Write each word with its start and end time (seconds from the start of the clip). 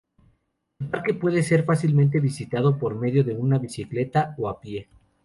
El 0.79 0.87
parque 0.87 1.13
puede 1.13 1.43
ser 1.43 1.63
fácilmente 1.63 2.19
visitado 2.19 2.79
por 2.79 2.95
medio 2.95 3.23
de 3.23 3.35
una 3.35 3.59
bicicleta 3.59 4.33
o 4.39 4.49
a 4.49 4.59
pie. 4.59 4.89